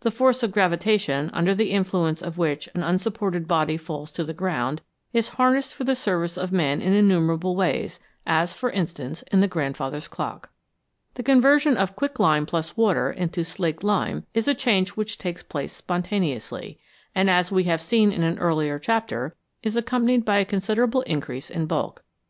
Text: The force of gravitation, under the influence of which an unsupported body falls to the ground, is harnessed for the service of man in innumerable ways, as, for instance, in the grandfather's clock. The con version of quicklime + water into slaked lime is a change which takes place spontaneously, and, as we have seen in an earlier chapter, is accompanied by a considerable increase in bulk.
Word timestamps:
The 0.00 0.10
force 0.10 0.42
of 0.42 0.50
gravitation, 0.52 1.28
under 1.34 1.54
the 1.54 1.72
influence 1.72 2.22
of 2.22 2.38
which 2.38 2.70
an 2.74 2.82
unsupported 2.82 3.46
body 3.46 3.76
falls 3.76 4.10
to 4.12 4.24
the 4.24 4.32
ground, 4.32 4.80
is 5.12 5.28
harnessed 5.36 5.74
for 5.74 5.84
the 5.84 5.94
service 5.94 6.38
of 6.38 6.52
man 6.52 6.80
in 6.80 6.94
innumerable 6.94 7.54
ways, 7.54 8.00
as, 8.26 8.54
for 8.54 8.70
instance, 8.70 9.20
in 9.30 9.42
the 9.42 9.46
grandfather's 9.46 10.08
clock. 10.08 10.48
The 11.16 11.22
con 11.22 11.42
version 11.42 11.76
of 11.76 11.96
quicklime 11.96 12.46
+ 12.64 12.76
water 12.76 13.10
into 13.12 13.44
slaked 13.44 13.84
lime 13.84 14.24
is 14.32 14.48
a 14.48 14.54
change 14.54 14.96
which 14.96 15.18
takes 15.18 15.42
place 15.42 15.74
spontaneously, 15.74 16.78
and, 17.14 17.28
as 17.28 17.52
we 17.52 17.64
have 17.64 17.82
seen 17.82 18.10
in 18.10 18.22
an 18.22 18.38
earlier 18.38 18.78
chapter, 18.78 19.36
is 19.62 19.76
accompanied 19.76 20.24
by 20.24 20.38
a 20.38 20.46
considerable 20.46 21.02
increase 21.02 21.50
in 21.50 21.66
bulk. 21.66 22.02